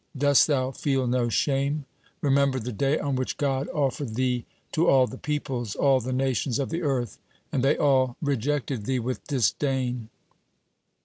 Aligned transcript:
Dost 0.17 0.47
thou 0.47 0.71
feel 0.71 1.05
no 1.05 1.29
shame? 1.29 1.85
Remember 2.21 2.59
the 2.59 2.71
day 2.71 2.97
on 2.97 3.15
which 3.15 3.37
God 3.37 3.67
offered 3.69 4.15
thee 4.15 4.45
to 4.71 4.87
all 4.89 5.05
the 5.05 5.19
peoples, 5.19 5.75
all 5.75 5.99
the 5.99 6.11
nations 6.11 6.57
of 6.57 6.69
the 6.71 6.81
earth, 6.81 7.19
and 7.51 7.61
they 7.63 7.77
all 7.77 8.17
rejected 8.19 8.85
thee 8.85 8.97
with 8.97 9.23
disdain. 9.27 10.09